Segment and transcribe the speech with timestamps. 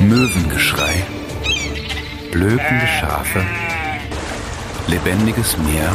[0.00, 1.04] Möwengeschrei,
[2.32, 3.42] blökende Schafe,
[4.88, 5.92] lebendiges Meer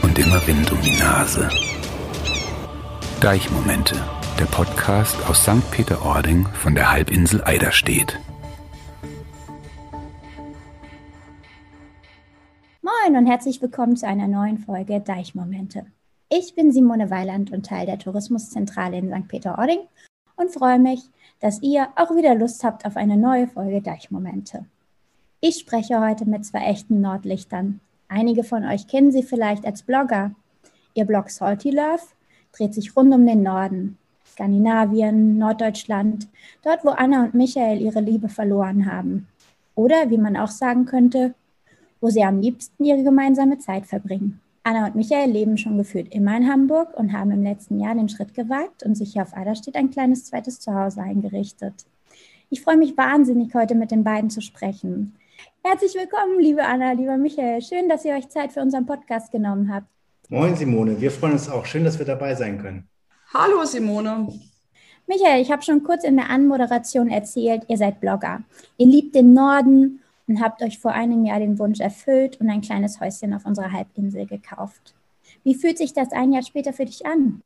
[0.00, 1.48] und immer Wind um die Nase.
[3.20, 3.96] Deichmomente,
[4.38, 5.68] der Podcast aus St.
[5.72, 8.20] Peter-Ording von der Halbinsel Eiderstedt.
[12.80, 15.86] Moin und herzlich willkommen zu einer neuen Folge Deichmomente.
[16.30, 19.26] Ich bin Simone Weiland und Teil der Tourismuszentrale in St.
[19.26, 19.80] Peter-Ording
[20.36, 21.00] und freue mich,
[21.44, 24.64] dass ihr auch wieder Lust habt auf eine neue Folge Deichmomente.
[25.40, 27.80] Ich spreche heute mit zwei echten Nordlichtern.
[28.08, 30.30] Einige von euch kennen sie vielleicht als Blogger.
[30.94, 32.00] Ihr Blog Salty Love
[32.52, 36.28] dreht sich rund um den Norden, Skandinavien, Norddeutschland,
[36.62, 39.28] dort wo Anna und Michael ihre Liebe verloren haben.
[39.74, 41.34] Oder wie man auch sagen könnte,
[42.00, 44.40] wo sie am liebsten ihre gemeinsame Zeit verbringen.
[44.66, 48.08] Anna und Michael leben schon gefühlt immer in Hamburg und haben im letzten Jahr den
[48.08, 51.74] Schritt gewagt und sich hier auf Eiderstedt ein kleines zweites Zuhause eingerichtet.
[52.48, 55.16] Ich freue mich wahnsinnig, heute mit den beiden zu sprechen.
[55.62, 57.60] Herzlich willkommen, liebe Anna, lieber Michael.
[57.60, 59.86] Schön, dass ihr euch Zeit für unseren Podcast genommen habt.
[60.30, 60.98] Moin, Simone.
[60.98, 61.66] Wir freuen uns auch.
[61.66, 62.88] Schön, dass wir dabei sein können.
[63.34, 64.32] Hallo, Simone.
[65.06, 68.40] Michael, ich habe schon kurz in der Anmoderation erzählt, ihr seid Blogger.
[68.78, 72.60] Ihr liebt den Norden und habt euch vor einem Jahr den Wunsch erfüllt und ein
[72.60, 74.94] kleines Häuschen auf unserer Halbinsel gekauft.
[75.42, 77.42] Wie fühlt sich das ein Jahr später für dich an?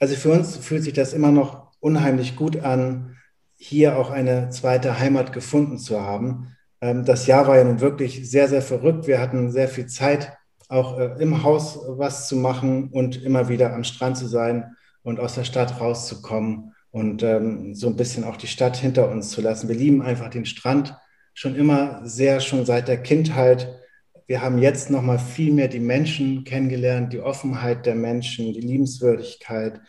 [0.00, 3.16] Also für uns fühlt sich das immer noch unheimlich gut an,
[3.56, 6.56] hier auch eine zweite Heimat gefunden zu haben.
[6.80, 9.06] Ähm, das Jahr war ja nun wirklich sehr, sehr verrückt.
[9.06, 10.32] Wir hatten sehr viel Zeit,
[10.68, 15.18] auch äh, im Haus was zu machen und immer wieder am Strand zu sein und
[15.18, 19.40] aus der Stadt rauszukommen und ähm, so ein bisschen auch die Stadt hinter uns zu
[19.40, 19.68] lassen.
[19.68, 20.94] Wir lieben einfach den Strand
[21.38, 23.78] schon immer sehr, schon seit der Kindheit.
[24.26, 28.60] Wir haben jetzt noch mal viel mehr die Menschen kennengelernt, die Offenheit der Menschen, die
[28.60, 29.80] Liebenswürdigkeit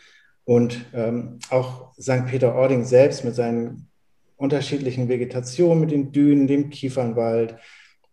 [0.44, 2.26] und ähm, auch St.
[2.26, 3.88] Peter-Ording selbst mit seinen
[4.36, 7.56] unterschiedlichen Vegetationen, mit den Dünen, dem Kiefernwald.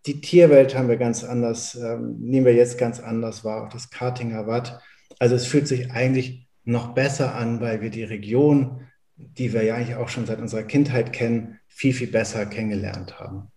[0.08, 3.92] Die Tierwelt haben wir ganz anders, ähm, nehmen wir jetzt ganz anders wahr, auch das
[3.92, 4.82] Kartinger Watt.
[5.20, 8.82] Also es fühlt sich eigentlich noch besser an, weil wir die Region,
[9.16, 13.52] die wir ja eigentlich auch schon seit unserer Kindheit kennen, viel, viel besser kennengelernt haben.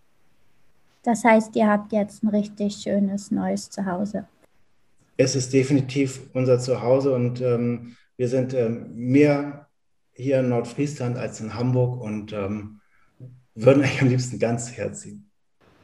[1.02, 4.26] Das heißt, ihr habt jetzt ein richtig schönes neues Zuhause.
[5.16, 9.68] Es ist definitiv unser Zuhause und ähm, wir sind ähm, mehr
[10.12, 12.80] hier in Nordfriesland als in Hamburg und ähm,
[13.54, 15.26] würden eigentlich am liebsten ganz herziehen.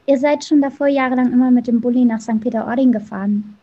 [0.05, 2.39] Ihr seid schon davor jahrelang immer mit dem Bulli nach St.
[2.39, 3.57] Peter-Ording gefahren,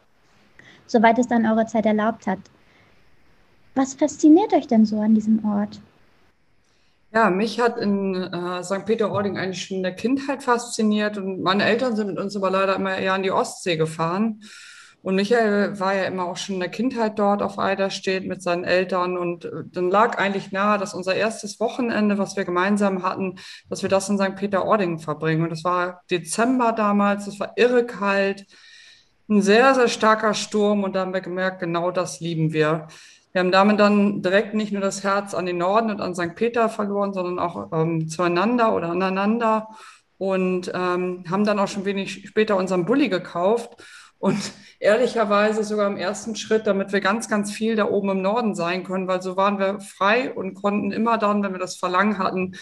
[0.89, 2.41] soweit es dann eure Zeit erlaubt hat.
[3.77, 5.81] Was fasziniert euch denn so an diesem Ort?
[7.15, 8.85] Ja, mich hat in äh, St.
[8.87, 12.75] Peter-Ording eigentlich schon in der Kindheit fasziniert und meine Eltern sind mit uns aber leider
[12.75, 14.41] immer eher an die Ostsee gefahren.
[15.01, 18.65] Und Michael war ja immer auch schon in der Kindheit dort auf Eiderstedt mit seinen
[18.65, 23.39] Eltern und äh, dann lag eigentlich nahe, dass unser erstes Wochenende, was wir gemeinsam hatten,
[23.69, 24.35] dass wir das in St.
[24.35, 25.45] Peter-Ording verbringen.
[25.45, 28.45] Und das war Dezember damals, es war irre kalt,
[29.29, 32.89] ein sehr, sehr starker Sturm und da haben wir gemerkt, genau das lieben wir.
[33.34, 36.37] Wir haben damit dann direkt nicht nur das Herz an den Norden und an St.
[36.37, 39.71] Peter verloren, sondern auch ähm, zueinander oder aneinander
[40.19, 43.83] und ähm, haben dann auch schon wenig später unseren Bulli gekauft.
[44.19, 44.39] Und
[44.78, 48.84] ehrlicherweise sogar im ersten Schritt, damit wir ganz, ganz viel da oben im Norden sein
[48.84, 52.55] können, weil so waren wir frei und konnten immer dann, wenn wir das Verlangen hatten,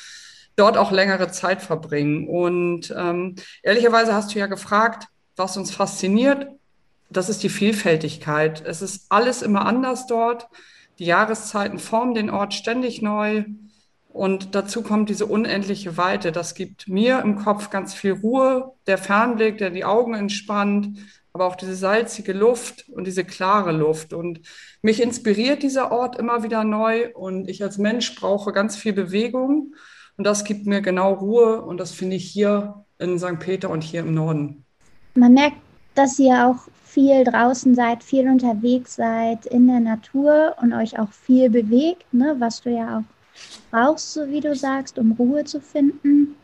[0.57, 2.29] dort auch längere Zeit verbringen.
[2.29, 6.47] Und ähm, ehrlicherweise hast du ja gefragt, was uns fasziniert
[7.17, 8.63] das ist die Vielfältigkeit.
[8.67, 10.49] Es ist alles immer anders dort.
[10.99, 13.45] Die Jahreszeiten formen den Ort ständig neu.
[14.09, 16.33] Und dazu kommt diese unendliche Weite.
[16.33, 20.99] Das gibt mir im Kopf ganz viel Ruhe, der Fernblick, der die Augen entspannt,
[21.33, 24.13] aber auch diese salzige Luft und diese klare Luft.
[24.13, 24.41] Und
[24.83, 27.11] mich inspiriert dieser Ort immer wieder neu.
[27.15, 29.75] Und ich als Mensch brauche ganz viel Bewegung.
[30.19, 31.63] Und das gibt mir genau Ruhe.
[31.63, 33.39] Und das finde ich hier in St.
[33.39, 34.67] Peter und hier im Norden.
[35.15, 35.57] Man merkt,
[35.95, 41.11] dass ihr auch viel draußen seid, viel unterwegs seid in der Natur und euch auch
[41.11, 43.05] viel bewegt, ne, was du ja auch
[43.71, 46.37] brauchst, so wie du sagst, um Ruhe zu finden.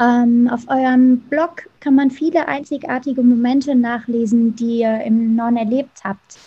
[0.00, 6.02] Ähm, auf eurem Blog kann man viele einzigartige Momente nachlesen, die ihr im Norden erlebt
[6.02, 6.38] habt.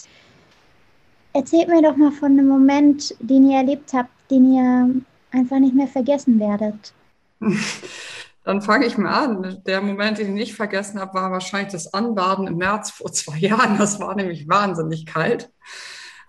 [1.31, 4.89] Erzählt mir doch mal von einem Moment, den ihr erlebt habt, den ihr
[5.31, 6.93] einfach nicht mehr vergessen werdet.
[8.45, 9.61] Dann fange ich mal an.
[9.65, 13.37] Der Moment, den ich nicht vergessen habe, war wahrscheinlich das Anbaden im März vor zwei
[13.39, 13.77] Jahren.
[13.77, 15.49] Das war nämlich wahnsinnig kalt.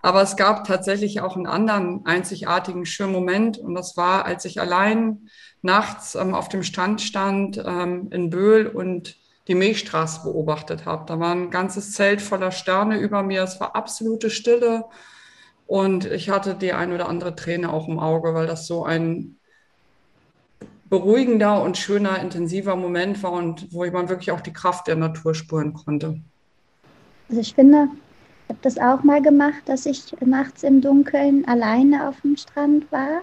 [0.01, 3.59] Aber es gab tatsächlich auch einen anderen einzigartigen schönen Moment.
[3.59, 5.29] Und das war, als ich allein
[5.61, 9.15] nachts ähm, auf dem Strand stand ähm, in Böhl und
[9.47, 11.05] die Milchstraße beobachtet habe.
[11.05, 13.43] Da war ein ganzes Zelt voller Sterne über mir.
[13.43, 14.85] Es war absolute Stille.
[15.67, 19.36] Und ich hatte die ein oder andere Träne auch im Auge, weil das so ein
[20.89, 25.35] beruhigender und schöner, intensiver Moment war und wo man wirklich auch die Kraft der Natur
[25.35, 26.19] spüren konnte.
[27.29, 27.89] Also ich finde,
[28.45, 32.89] ich habe das auch mal gemacht, dass ich nachts im Dunkeln alleine auf dem Strand
[32.91, 33.21] war.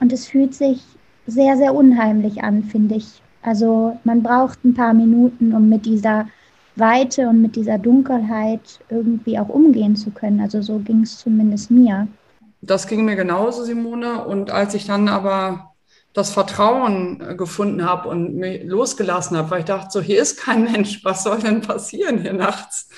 [0.00, 0.82] Und es fühlt sich
[1.26, 3.22] sehr, sehr unheimlich an, finde ich.
[3.42, 6.26] Also man braucht ein paar Minuten, um mit dieser
[6.74, 10.40] Weite und mit dieser Dunkelheit irgendwie auch umgehen zu können.
[10.40, 12.08] Also so ging es zumindest mir.
[12.60, 14.24] Das ging mir genauso, Simone.
[14.24, 15.75] Und als ich dann aber
[16.16, 20.40] das Vertrauen äh, gefunden habe und mich losgelassen habe, weil ich dachte, so hier ist
[20.40, 22.88] kein Mensch, was soll denn passieren hier nachts?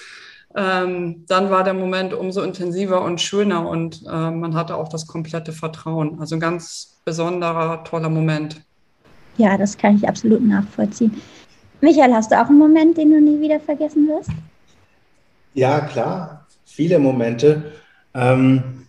[0.55, 5.09] Ähm, dann war der Moment umso intensiver und schöner und äh, man hatte auch das
[5.09, 6.21] komplette Vertrauen.
[6.21, 8.63] Also ein ganz besonderer, toller Moment.
[9.37, 11.21] Ja, das kann ich absolut nachvollziehen.
[11.81, 14.31] Michael, hast du auch einen Moment, den du nie wieder vergessen wirst?
[15.55, 17.73] Ja, klar, viele Momente.
[18.15, 18.87] Ähm,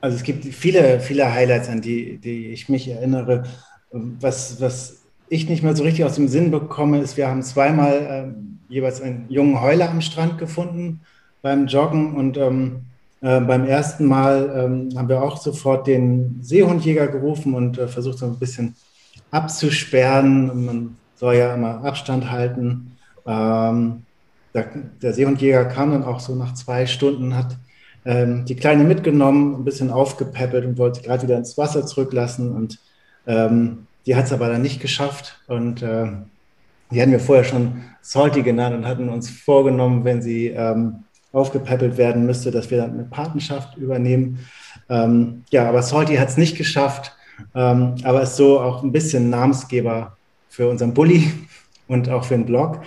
[0.00, 3.44] also es gibt viele, viele Highlights, an die, die ich mich erinnere.
[3.90, 7.94] Was, was ich nicht mehr so richtig aus dem Sinn bekomme, ist, wir haben zweimal
[8.68, 11.00] äh, jeweils einen jungen Heuler am Strand gefunden
[11.42, 12.82] beim Joggen und ähm,
[13.20, 18.18] äh, beim ersten Mal ähm, haben wir auch sofort den Seehundjäger gerufen und äh, versucht
[18.18, 18.76] so ein bisschen
[19.30, 20.64] abzusperren.
[20.64, 22.96] Man soll ja immer Abstand halten.
[23.26, 24.02] Ähm,
[24.54, 24.66] der,
[25.02, 27.56] der Seehundjäger kam dann auch so nach zwei Stunden, hat
[28.04, 32.52] ähm, die Kleine mitgenommen, ein bisschen aufgepäppelt und wollte gerade wieder ins Wasser zurücklassen.
[32.52, 32.78] Und
[33.26, 35.38] ähm, die hat es aber dann nicht geschafft.
[35.46, 36.06] Und äh,
[36.90, 41.98] die hatten wir vorher schon Salty genannt und hatten uns vorgenommen, wenn sie ähm, aufgepäppelt
[41.98, 44.38] werden müsste, dass wir dann eine Patenschaft übernehmen.
[44.88, 47.14] Ähm, ja, aber Salty hat es nicht geschafft,
[47.54, 50.16] ähm, aber ist so auch ein bisschen Namensgeber
[50.48, 51.30] für unseren Bulli
[51.88, 52.80] und auch für den Blog.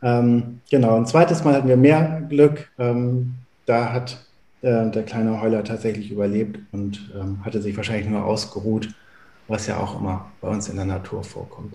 [0.00, 2.70] Ähm, genau, ein zweites Mal hatten wir mehr Glück.
[2.78, 3.34] Ähm,
[3.66, 4.24] da hat
[4.62, 8.88] äh, der kleine Heuler tatsächlich überlebt und ähm, hatte sich wahrscheinlich nur ausgeruht,
[9.46, 11.74] was ja auch immer bei uns in der Natur vorkommt.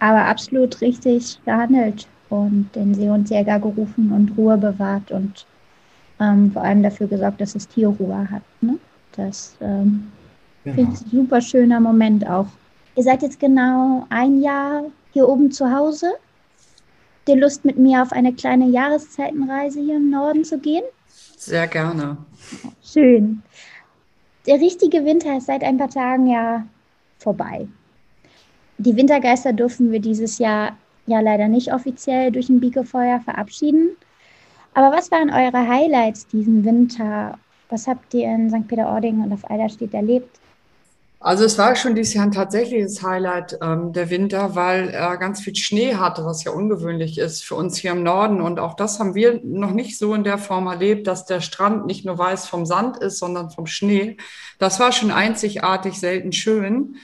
[0.00, 5.46] Aber absolut richtig gehandelt und den Seehundsjäger gerufen und Ruhe bewahrt und
[6.20, 8.42] ähm, vor allem dafür gesorgt, dass das Tier Ruhe hat.
[8.60, 8.78] Ne?
[9.16, 10.10] Das ähm,
[10.64, 10.76] genau.
[10.76, 12.46] finde ich ein super schöner Moment auch.
[12.96, 16.06] Ihr seid jetzt genau ein Jahr hier oben zu Hause.
[16.06, 20.84] Habt ihr Lust, mit mir auf eine kleine Jahreszeitenreise hier im Norden zu gehen?
[21.36, 22.16] Sehr gerne.
[22.82, 23.42] Schön.
[24.46, 26.66] Der richtige Winter ist seit ein paar Tagen ja
[27.18, 27.66] vorbei.
[28.78, 30.76] Die Wintergeister dürfen wir dieses Jahr
[31.06, 33.96] ja leider nicht offiziell durch ein Biegefeuer verabschieden.
[34.74, 37.38] Aber was waren eure Highlights diesen Winter?
[37.68, 38.66] Was habt ihr in St.
[38.66, 40.40] Peter-Ording und auf Eiderstedt erlebt?
[41.24, 45.40] Also es war schon dieses Jahr ein tatsächliches Highlight ähm, der Winter, weil er ganz
[45.40, 48.42] viel Schnee hatte, was ja ungewöhnlich ist für uns hier im Norden.
[48.42, 51.86] Und auch das haben wir noch nicht so in der Form erlebt, dass der Strand
[51.86, 54.18] nicht nur weiß vom Sand ist, sondern vom Schnee.
[54.58, 56.96] Das war schon einzigartig, selten schön.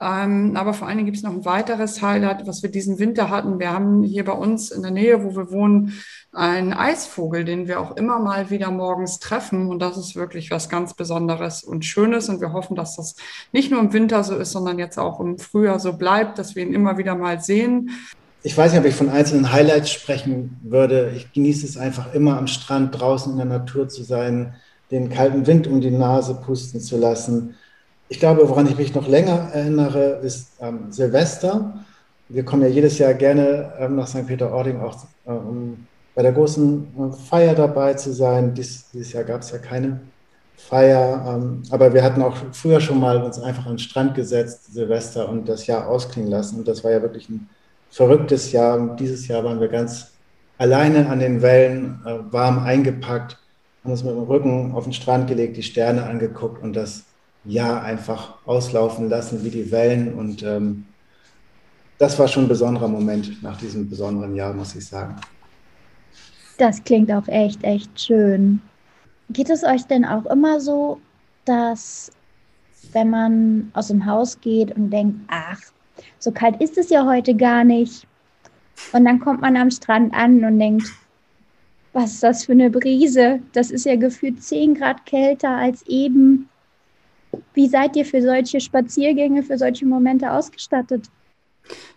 [0.00, 3.30] Ähm, aber vor allen Dingen gibt es noch ein weiteres Highlight, was wir diesen Winter
[3.30, 3.58] hatten.
[3.58, 5.92] Wir haben hier bei uns in der Nähe, wo wir wohnen,
[6.32, 9.68] einen Eisvogel, den wir auch immer mal wieder morgens treffen.
[9.68, 12.28] Und das ist wirklich was ganz Besonderes und Schönes.
[12.28, 13.16] Und wir hoffen, dass das
[13.52, 16.62] nicht nur im Winter so ist, sondern jetzt auch im Frühjahr so bleibt, dass wir
[16.62, 17.90] ihn immer wieder mal sehen.
[18.44, 21.12] Ich weiß nicht, ob ich von einzelnen Highlights sprechen würde.
[21.16, 24.54] Ich genieße es einfach immer am Strand draußen in der Natur zu sein,
[24.92, 27.56] den kalten Wind um die Nase pusten zu lassen
[28.08, 31.84] ich glaube, woran ich mich noch länger erinnere, ist ähm, Silvester.
[32.28, 34.26] Wir kommen ja jedes Jahr gerne ähm, nach St.
[34.26, 34.96] Peter-Ording auch
[35.26, 38.54] äh, um bei der großen äh, Feier dabei zu sein.
[38.54, 40.00] Dies, dieses Jahr gab es ja keine
[40.56, 44.72] Feier, ähm, aber wir hatten auch früher schon mal uns einfach an den Strand gesetzt,
[44.72, 46.58] Silvester, und das Jahr ausklingen lassen.
[46.58, 47.48] Und das war ja wirklich ein
[47.90, 48.76] verrücktes Jahr.
[48.78, 50.12] Und dieses Jahr waren wir ganz
[50.56, 53.38] alleine an den Wellen, äh, warm eingepackt,
[53.84, 57.04] haben uns mit dem Rücken auf den Strand gelegt, die Sterne angeguckt und das
[57.48, 60.14] Jahr einfach auslaufen lassen wie die Wellen.
[60.14, 60.86] Und ähm,
[61.98, 65.16] das war schon ein besonderer Moment nach diesem besonderen Jahr, muss ich sagen.
[66.58, 68.60] Das klingt auch echt, echt schön.
[69.30, 71.00] Geht es euch denn auch immer so,
[71.44, 72.10] dass
[72.92, 75.60] wenn man aus dem Haus geht und denkt, ach,
[76.18, 78.06] so kalt ist es ja heute gar nicht.
[78.92, 80.86] Und dann kommt man am Strand an und denkt,
[81.92, 83.40] was ist das für eine Brise?
[83.52, 86.48] Das ist ja gefühlt 10 Grad kälter als eben.
[87.54, 91.08] Wie seid ihr für solche Spaziergänge, für solche Momente ausgestattet?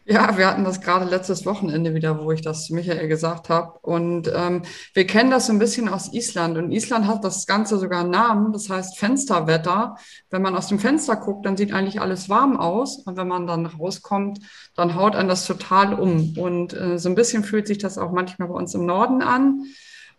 [0.04, 3.78] Ja, wir hatten das gerade letztes Wochenende wieder, wo ich das zu Michael gesagt habe.
[3.82, 6.58] Und ähm, wir kennen das so ein bisschen aus Island.
[6.58, 9.96] Und Island hat das Ganze sogar einen Namen, das heißt Fensterwetter.
[10.30, 12.98] Wenn man aus dem Fenster guckt, dann sieht eigentlich alles warm aus.
[12.98, 14.40] Und wenn man dann rauskommt,
[14.76, 16.36] dann haut einen das total um.
[16.38, 19.66] Und äh, so ein bisschen fühlt sich das auch manchmal bei uns im Norden an.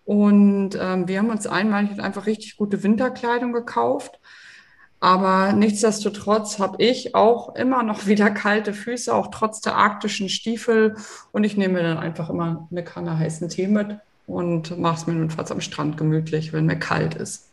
[0.04, 4.18] Und ähm, wir haben uns einmal einfach richtig gute Winterkleidung gekauft
[5.02, 10.94] Aber nichtsdestotrotz habe ich auch immer noch wieder kalte Füße, auch trotz der arktischen Stiefel.
[11.32, 13.96] Und ich nehme mir dann einfach immer eine Kanne heißen Tee mit
[14.28, 17.48] und mache es mir notfalls am Strand gemütlich, wenn mir kalt ist.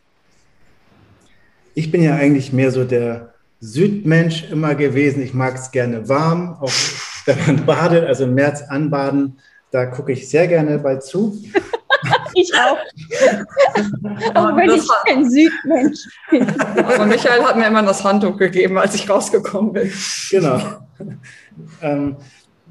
[1.74, 5.20] Ich bin ja eigentlich mehr so der Südmensch immer gewesen.
[5.20, 6.72] Ich mag es gerne warm, auch
[7.24, 9.40] wenn man badet, also im März anbaden.
[9.72, 11.36] Da gucke ich sehr gerne bei zu.
[12.34, 12.78] ich auch.
[14.34, 16.46] auch wenn ich kein Südmensch bin.
[16.76, 19.92] Aber Michael hat mir immer das Handtuch gegeben, als ich rausgekommen bin.
[20.30, 20.60] Genau.
[21.82, 22.16] Ähm,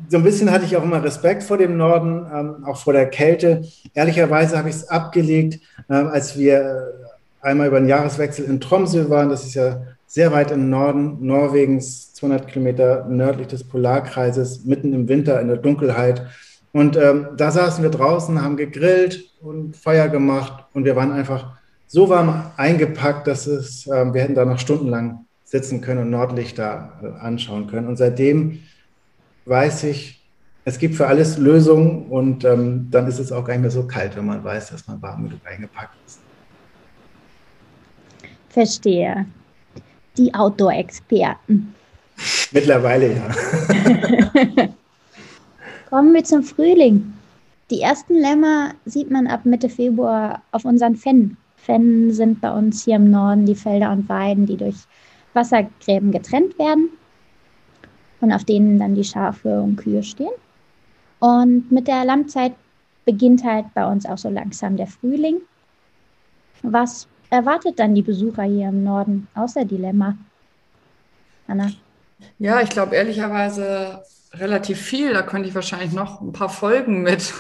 [0.07, 3.07] so ein bisschen hatte ich auch immer Respekt vor dem Norden, ähm, auch vor der
[3.07, 3.63] Kälte.
[3.93, 6.93] Ehrlicherweise habe ich es abgelegt, äh, als wir
[7.41, 9.29] einmal über den Jahreswechsel in Tromsø waren.
[9.29, 15.07] Das ist ja sehr weit im Norden Norwegens, 200 Kilometer nördlich des Polarkreises, mitten im
[15.07, 16.25] Winter in der Dunkelheit.
[16.71, 21.57] Und ähm, da saßen wir draußen, haben gegrillt und Feuer gemacht und wir waren einfach
[21.88, 27.17] so warm eingepackt, dass es, äh, wir hätten da noch stundenlang sitzen können und Nordlichter
[27.21, 27.88] anschauen können.
[27.88, 28.59] Und seitdem
[29.45, 30.19] weiß ich,
[30.63, 33.88] es gibt für alles Lösungen und ähm, dann ist es auch gar nicht mehr so
[33.88, 36.19] kalt, wenn man weiß, dass man warm genug eingepackt ist.
[38.49, 39.25] Verstehe.
[40.17, 41.73] Die Outdoor-Experten.
[42.51, 44.69] Mittlerweile ja.
[45.89, 47.13] Kommen wir zum Frühling.
[47.72, 51.36] Die ersten Lämmer sieht man ab Mitte Februar auf unseren Fennen.
[51.58, 54.75] Fennen sind bei uns hier im Norden die Felder und Weiden, die durch
[55.34, 56.89] Wassergräben getrennt werden
[58.22, 60.29] und auf denen dann die Schafe und Kühe stehen.
[61.19, 62.53] Und mit der Lammzeit
[63.05, 65.41] beginnt halt bei uns auch so langsam der Frühling.
[66.62, 70.15] Was erwartet dann die Besucher hier im Norden, außer Dilemma?
[71.48, 71.72] Anna?
[72.38, 75.13] Ja, ich glaube ehrlicherweise relativ viel.
[75.13, 77.33] Da könnte ich wahrscheinlich noch ein paar Folgen mit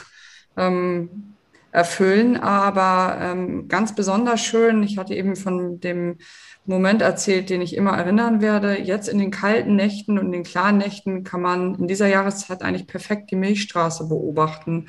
[0.57, 1.35] ähm,
[1.71, 2.37] erfüllen.
[2.37, 6.17] Aber ähm, ganz besonders schön, ich hatte eben von dem
[6.65, 8.79] Moment erzählt, den ich immer erinnern werde.
[8.79, 12.87] Jetzt in den kalten Nächten und den klaren Nächten kann man in dieser Jahreszeit eigentlich
[12.87, 14.87] perfekt die Milchstraße beobachten.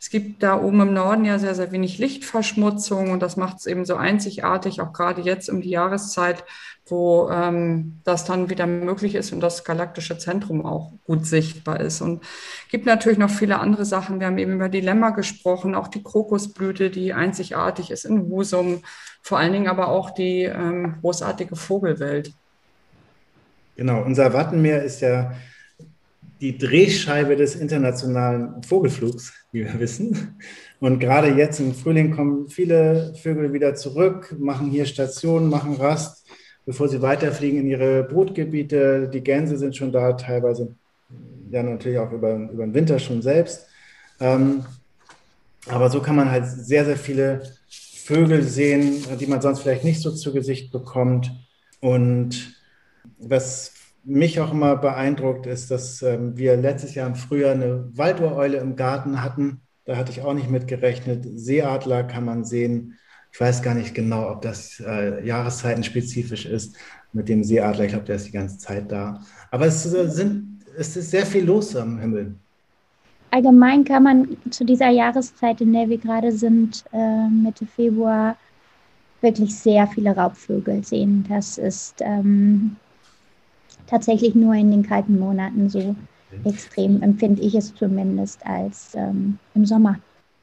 [0.00, 3.66] Es gibt da oben im Norden ja sehr, sehr wenig Lichtverschmutzung und das macht es
[3.66, 6.44] eben so einzigartig, auch gerade jetzt um die Jahreszeit,
[6.86, 12.00] wo ähm, das dann wieder möglich ist und das galaktische Zentrum auch gut sichtbar ist.
[12.00, 12.22] Und
[12.70, 14.20] gibt natürlich noch viele andere Sachen.
[14.20, 18.82] Wir haben eben über Dilemma gesprochen, auch die Krokusblüte, die einzigartig ist in Husum,
[19.22, 22.32] vor allen Dingen aber auch die ähm, großartige Vogelwelt.
[23.76, 25.32] Genau, unser Wattenmeer ist ja
[26.40, 30.38] die Drehscheibe des internationalen Vogelflugs, wie wir wissen.
[30.80, 36.26] Und gerade jetzt im Frühling kommen viele Vögel wieder zurück, machen hier Stationen, machen Rast,
[36.64, 39.08] bevor sie weiterfliegen in ihre Brutgebiete.
[39.12, 40.74] Die Gänse sind schon da, teilweise
[41.50, 43.66] ja natürlich auch über, über den Winter schon selbst.
[44.20, 44.64] Ähm,
[45.66, 50.00] aber so kann man halt sehr, sehr viele Vögel sehen, die man sonst vielleicht nicht
[50.00, 51.30] so zu Gesicht bekommt.
[51.80, 52.54] Und
[53.18, 53.72] was
[54.08, 58.74] mich auch immer beeindruckt, ist, dass ähm, wir letztes Jahr im Frühjahr eine Waldureule im
[58.74, 59.60] Garten hatten.
[59.84, 61.24] Da hatte ich auch nicht mit gerechnet.
[61.24, 62.98] Seeadler kann man sehen.
[63.32, 66.76] Ich weiß gar nicht genau, ob das äh, jahreszeitenspezifisch ist
[67.12, 67.84] mit dem Seeadler.
[67.84, 69.20] Ich glaube, der ist die ganze Zeit da.
[69.50, 72.34] Aber es, äh, sind, es ist sehr viel los am Himmel.
[73.30, 78.36] Allgemein kann man zu dieser Jahreszeit, in der wir gerade sind, äh, Mitte Februar,
[79.20, 81.26] wirklich sehr viele Raubvögel sehen.
[81.28, 82.76] Das ist ähm,
[83.88, 85.96] tatsächlich nur in den kalten Monaten so
[86.44, 89.98] extrem, empfinde ich es zumindest, als ähm, im Sommer.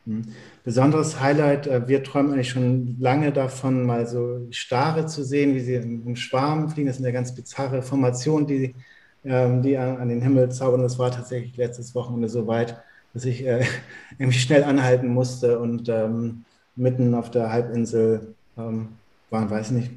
[0.05, 0.23] Hm.
[0.63, 5.59] Besonderes Highlight, äh, wir träumen eigentlich schon lange davon, mal so Stare zu sehen, wie
[5.59, 6.87] sie im Schwarm fliegen.
[6.87, 8.75] Das ist eine ganz bizarre Formation, die,
[9.23, 10.81] ähm, die an den Himmel zaubern.
[10.81, 12.77] Das war tatsächlich letztes Wochenende so weit,
[13.13, 13.63] dass ich äh,
[14.17, 18.89] irgendwie schnell anhalten musste und ähm, mitten auf der Halbinsel ähm,
[19.29, 19.91] waren, weiß nicht,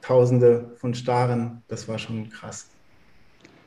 [0.00, 1.62] Tausende von Staren.
[1.66, 2.68] Das war schon krass.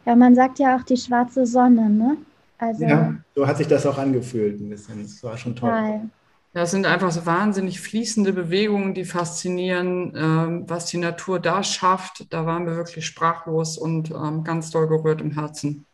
[0.08, 2.16] Ja, man sagt ja auch die schwarze Sonne, ne?
[2.58, 5.04] Also, ja, so hat sich das auch angefühlt ein bisschen.
[5.04, 5.70] Das war schon toll.
[5.70, 6.10] Geil.
[6.54, 11.62] Ja, es sind einfach so wahnsinnig fließende Bewegungen, die faszinieren, ähm, was die Natur da
[11.62, 12.34] schafft.
[12.34, 15.86] Da waren wir wirklich sprachlos und ähm, ganz doll gerührt im Herzen.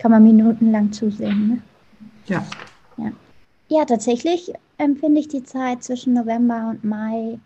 [0.00, 1.62] Kann man minutenlang zusehen, ne?
[2.26, 2.44] Ja.
[2.96, 3.12] Ja,
[3.68, 7.38] ja tatsächlich empfinde ich die Zeit zwischen November und Mai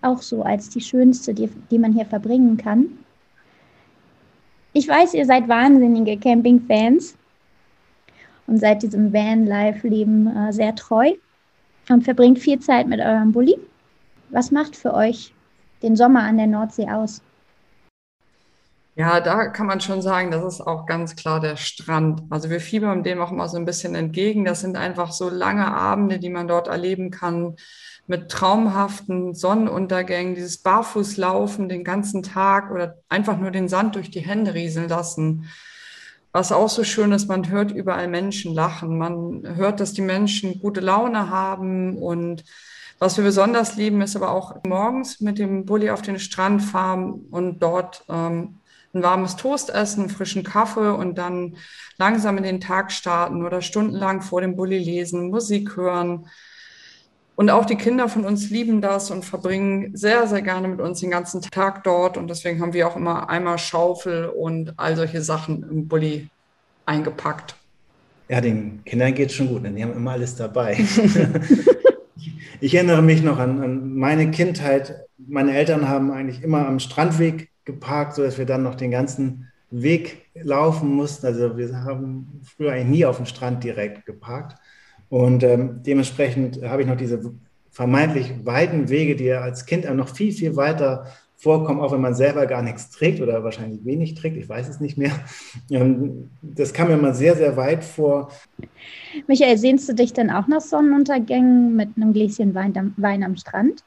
[0.00, 3.00] auch so als die schönste, die, die man hier verbringen kann.
[4.78, 7.16] Ich weiß, ihr seid wahnsinnige Camping-Fans
[8.46, 11.14] und seid diesem Van-Life-Leben äh, sehr treu
[11.88, 13.56] und verbringt viel Zeit mit eurem Bulli.
[14.28, 15.32] Was macht für euch
[15.82, 17.22] den Sommer an der Nordsee aus?
[18.98, 22.22] Ja, da kann man schon sagen, das ist auch ganz klar der Strand.
[22.30, 24.46] Also wir fiebern dem auch immer so ein bisschen entgegen.
[24.46, 27.56] Das sind einfach so lange Abende, die man dort erleben kann
[28.06, 34.20] mit traumhaften Sonnenuntergängen, dieses Barfußlaufen den ganzen Tag oder einfach nur den Sand durch die
[34.20, 35.50] Hände rieseln lassen.
[36.32, 38.96] Was auch so schön ist, man hört überall Menschen lachen.
[38.96, 42.44] Man hört, dass die Menschen gute Laune haben und
[42.98, 47.26] was wir besonders lieben, ist aber auch morgens mit dem Bulli auf den Strand fahren
[47.30, 48.55] und dort ähm,
[48.96, 51.56] ein warmes Toast essen, frischen Kaffee und dann
[51.98, 56.26] langsam in den Tag starten oder stundenlang vor dem Bulli lesen, Musik hören.
[57.36, 61.00] Und auch die Kinder von uns lieben das und verbringen sehr, sehr gerne mit uns
[61.00, 62.16] den ganzen Tag dort.
[62.16, 66.28] Und deswegen haben wir auch immer einmal Schaufel und all solche Sachen im Bulli
[66.86, 67.54] eingepackt.
[68.28, 70.78] Ja, den Kindern geht es schon gut, denn die haben immer alles dabei.
[72.60, 75.04] ich erinnere mich noch an, an, meine Kindheit.
[75.18, 80.28] Meine Eltern haben eigentlich immer am Strandweg geparkt, sodass wir dann noch den ganzen Weg
[80.34, 81.26] laufen mussten.
[81.26, 84.56] Also wir haben früher eigentlich nie auf dem Strand direkt geparkt.
[85.08, 87.20] Und ähm, dementsprechend habe ich noch diese
[87.70, 91.06] vermeintlich weiten Wege, die ja als Kind noch viel, viel weiter
[91.36, 94.80] vorkommen, auch wenn man selber gar nichts trägt oder wahrscheinlich wenig trägt, ich weiß es
[94.80, 95.12] nicht mehr.
[95.70, 98.30] Ähm, das kam mir mal sehr, sehr weit vor.
[99.26, 103.82] Michael, sehnst du dich denn auch nach Sonnenuntergängen mit einem Gläschen Wein, Wein am Strand?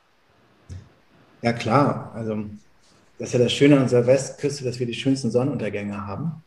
[1.42, 2.12] Ja, klar.
[2.14, 2.46] Also
[3.20, 6.42] das ist ja das Schöne an unserer Westküste, dass wir die schönsten Sonnenuntergänge haben.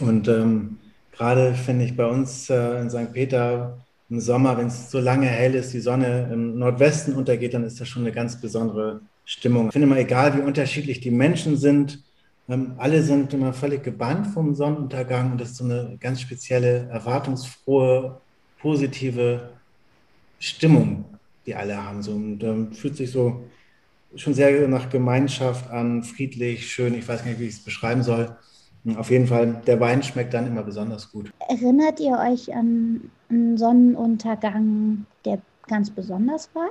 [0.00, 0.78] Und ähm,
[1.12, 3.12] gerade finde ich bei uns äh, in St.
[3.12, 3.78] Peter
[4.10, 7.80] im Sommer, wenn es so lange hell ist, die Sonne im Nordwesten untergeht, dann ist
[7.80, 9.68] das schon eine ganz besondere Stimmung.
[9.68, 12.04] Ich finde mal, egal wie unterschiedlich die Menschen sind,
[12.48, 16.88] ähm, alle sind immer völlig gebannt vom Sonnenuntergang und das ist so eine ganz spezielle,
[16.90, 18.20] erwartungsfrohe,
[18.60, 19.48] positive
[20.38, 21.06] Stimmung,
[21.46, 22.02] die alle haben.
[22.02, 23.44] So, und ähm, fühlt sich so
[24.16, 26.94] schon sehr nach Gemeinschaft an, friedlich, schön.
[26.94, 28.36] Ich weiß gar nicht, wie ich es beschreiben soll.
[28.96, 31.30] Auf jeden Fall, der Wein schmeckt dann immer besonders gut.
[31.48, 35.38] Erinnert ihr euch an einen Sonnenuntergang, der
[35.68, 36.70] ganz besonders war?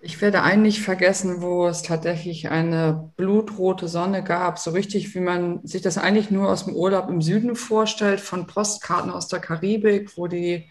[0.00, 5.20] Ich werde einen nicht vergessen, wo es tatsächlich eine blutrote Sonne gab, so richtig, wie
[5.20, 9.38] man sich das eigentlich nur aus dem Urlaub im Süden vorstellt, von Postkarten aus der
[9.38, 10.68] Karibik, wo die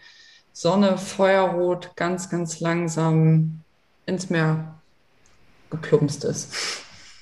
[0.52, 3.60] Sonne feuerrot ganz, ganz langsam
[4.04, 4.81] ins Meer
[5.72, 6.54] geplumpst ist.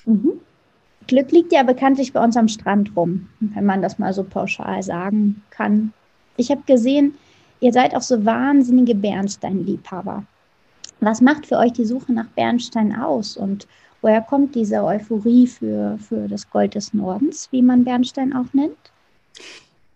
[0.05, 0.33] Mhm.
[1.07, 4.83] Glück liegt ja bekanntlich bei uns am Strand rum, wenn man das mal so pauschal
[4.83, 5.93] sagen kann.
[6.37, 7.15] Ich habe gesehen,
[7.59, 10.23] ihr seid auch so wahnsinnige Bernstein-Liebhaber.
[10.99, 13.67] Was macht für euch die Suche nach Bernstein aus und
[14.01, 18.91] woher kommt diese Euphorie für, für das Gold des Nordens, wie man Bernstein auch nennt?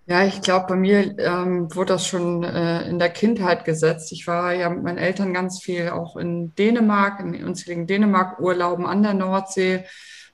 [0.07, 4.11] Ja, ich glaube, bei mir ähm, wurde das schon äh, in der Kindheit gesetzt.
[4.11, 9.01] Ich war ja mit meinen Eltern ganz viel auch in Dänemark, in unzähligen Dänemark-Urlauben an
[9.01, 9.83] der Nordsee.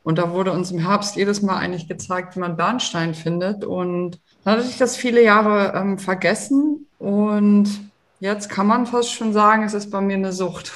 [0.03, 3.63] Und da wurde uns im Herbst jedes Mal eigentlich gezeigt, wie man Bernstein findet.
[3.63, 6.87] Und dann hatte ich das viele Jahre ähm, vergessen.
[6.99, 7.69] Und
[8.19, 10.73] jetzt kann man fast schon sagen, es ist bei mir eine Sucht.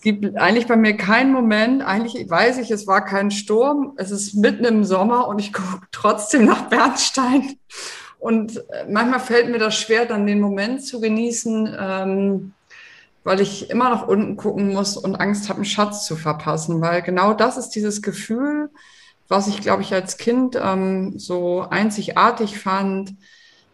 [0.00, 4.10] Es gibt eigentlich bei mir keinen Moment, eigentlich weiß ich, es war kein Sturm, es
[4.10, 7.58] ist mitten im Sommer und ich gucke trotzdem nach Bernstein.
[8.18, 12.52] Und äh, manchmal fällt mir das schwer, dann den Moment zu genießen, ähm,
[13.24, 16.80] weil ich immer nach unten gucken muss und Angst habe, einen Schatz zu verpassen.
[16.80, 18.70] Weil genau das ist dieses Gefühl,
[19.28, 23.12] was ich, glaube ich, als Kind ähm, so einzigartig fand,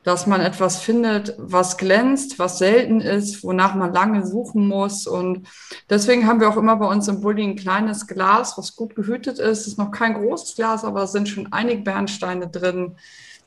[0.07, 5.09] dass man etwas findet, was glänzt, was selten ist, wonach man lange suchen muss.
[5.09, 5.49] Und
[5.91, 9.41] deswegen haben wir auch immer bei uns im Bulli ein kleines Glas, was gut gehütet
[9.41, 9.63] ist.
[9.63, 12.95] Es ist noch kein großes Glas, aber es sind schon einige Bernsteine drin,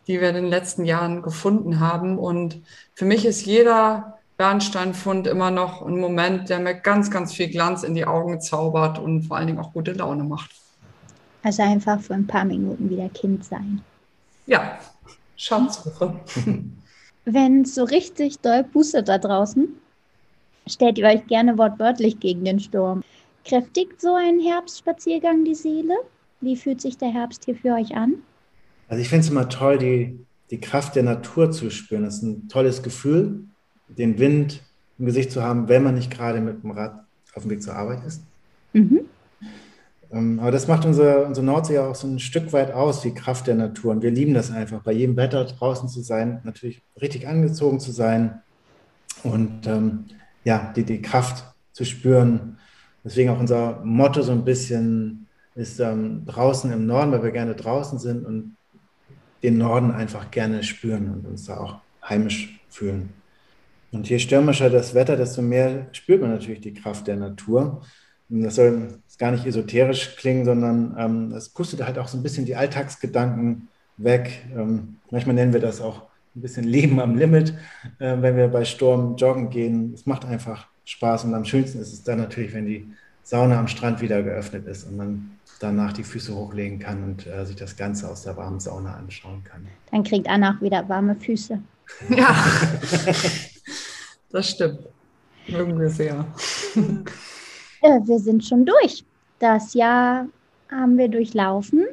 [0.07, 2.17] die wir in den letzten Jahren gefunden haben.
[2.17, 2.61] Und
[2.93, 7.83] für mich ist jeder Bernsteinfund immer noch ein Moment, der mir ganz, ganz viel Glanz
[7.83, 10.51] in die Augen zaubert und vor allen Dingen auch gute Laune macht.
[11.41, 13.81] Also einfach für ein paar Minuten wieder Kind sein.
[14.45, 14.77] Ja,
[15.39, 16.19] Schatzsuche.
[17.25, 19.69] Wenn es so richtig doll pustet da draußen,
[20.67, 23.03] stellt ihr euch gerne wortwörtlich gegen den Sturm.
[23.45, 25.95] Kräftigt so ein Herbstspaziergang die Seele?
[26.41, 28.15] Wie fühlt sich der Herbst hier für euch an?
[28.89, 30.19] Also ich finde es immer toll, die,
[30.51, 32.03] die Kraft der Natur zu spüren.
[32.03, 33.45] Das ist ein tolles Gefühl,
[33.87, 34.61] den Wind
[34.97, 37.75] im Gesicht zu haben, wenn man nicht gerade mit dem Rad auf dem Weg zur
[37.75, 38.23] Arbeit ist.
[38.73, 39.05] Mhm.
[40.11, 43.13] Ähm, aber das macht unsere, unsere Nordsee ja auch so ein Stück weit aus, die
[43.13, 43.91] Kraft der Natur.
[43.91, 47.91] Und wir lieben das einfach, bei jedem Wetter draußen zu sein, natürlich richtig angezogen zu
[47.91, 48.41] sein
[49.23, 50.05] und ähm,
[50.43, 51.43] ja, die, die Kraft
[51.73, 52.57] zu spüren.
[53.03, 57.55] Deswegen auch unser Motto so ein bisschen ist ähm, draußen im Norden, weil wir gerne
[57.55, 58.55] draußen sind und
[59.43, 63.09] den Norden einfach gerne spüren und uns da auch heimisch fühlen.
[63.91, 67.81] Und je stürmischer das Wetter, desto mehr spürt man natürlich die Kraft der Natur.
[68.29, 72.45] Das soll gar nicht esoterisch klingen, sondern ähm, es pustet halt auch so ein bisschen
[72.45, 74.45] die Alltagsgedanken weg.
[74.55, 76.03] Ähm, manchmal nennen wir das auch
[76.35, 77.53] ein bisschen Leben am Limit,
[77.99, 79.93] äh, wenn wir bei Sturm joggen gehen.
[79.93, 82.87] Es macht einfach Spaß und am schönsten ist es dann natürlich, wenn die
[83.23, 87.45] Sauna am Strand wieder geöffnet ist und man danach die Füße hochlegen kann und äh,
[87.45, 89.67] sich das Ganze aus der warmen Sauna anschauen kann.
[89.91, 91.59] Dann kriegt Anna auch wieder warme Füße.
[92.09, 92.35] Ja,
[94.31, 94.79] das stimmt.
[95.47, 96.25] Irgendwie sehr.
[97.81, 99.03] Äh, wir sind schon durch.
[99.39, 100.27] Das Jahr
[100.69, 101.85] haben wir durchlaufen.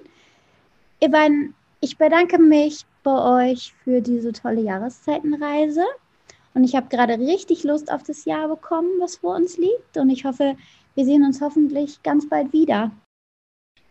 [1.01, 5.85] Ivan, ich bedanke mich bei euch für diese tolle Jahreszeitenreise.
[6.55, 9.97] Und ich habe gerade richtig Lust auf das Jahr bekommen, was vor uns liegt.
[9.97, 10.57] Und ich hoffe,
[10.95, 12.91] wir sehen uns hoffentlich ganz bald wieder.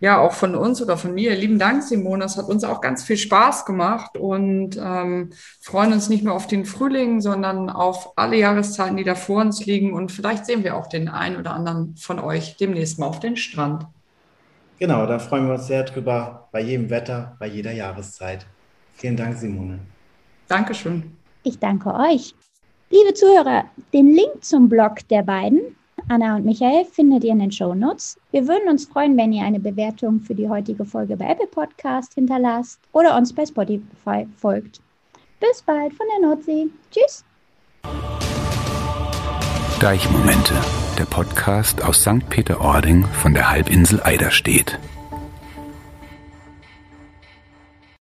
[0.06, 1.34] Ja, auch von uns oder von mir.
[1.36, 2.26] Lieben Dank, Simone.
[2.26, 6.46] Es hat uns auch ganz viel Spaß gemacht und ähm, freuen uns nicht nur auf
[6.46, 9.94] den Frühling, sondern auf alle Jahreszeiten, die da vor uns liegen.
[9.94, 13.36] Und vielleicht sehen wir auch den einen oder anderen von euch demnächst mal auf den
[13.36, 13.88] Strand.
[14.78, 18.46] Genau, da freuen wir uns sehr drüber, bei jedem Wetter, bei jeder Jahreszeit.
[18.94, 19.80] Vielen Dank, Simone.
[20.48, 21.18] Dankeschön.
[21.42, 22.36] Ich danke euch.
[22.92, 25.76] Liebe Zuhörer, den Link zum Blog der beiden,
[26.08, 28.20] Anna und Michael, findet ihr in den Show Notes.
[28.32, 32.14] Wir würden uns freuen, wenn ihr eine Bewertung für die heutige Folge bei Apple Podcast
[32.14, 34.82] hinterlasst oder uns bei Spotify folgt.
[35.40, 36.68] Bis bald von der Nordsee.
[36.92, 37.24] Tschüss.
[39.80, 40.54] Deichmomente,
[40.98, 42.30] der Podcast aus St.
[42.30, 44.80] Peter-Ording von der Halbinsel Eiderstedt.